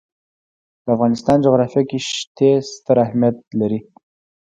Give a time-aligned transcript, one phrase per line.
[0.83, 3.79] د افغانستان جغرافیه کې ښتې ستر اهمیت لري.